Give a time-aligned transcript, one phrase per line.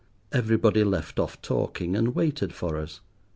[0.31, 3.01] Everybody left off talking, and waited for us.